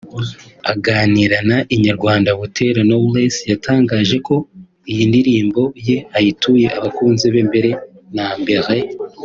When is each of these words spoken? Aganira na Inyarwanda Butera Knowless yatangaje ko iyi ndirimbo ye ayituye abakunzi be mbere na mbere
Aganira 0.71 1.37
na 1.49 1.57
Inyarwanda 1.75 2.29
Butera 2.39 2.79
Knowless 2.87 3.35
yatangaje 3.51 4.15
ko 4.27 4.35
iyi 4.91 5.03
ndirimbo 5.09 5.61
ye 5.87 5.97
ayituye 6.17 6.67
abakunzi 6.77 7.25
be 7.33 7.41
mbere 7.49 7.69
na 8.15 8.27
mbere 8.41 8.71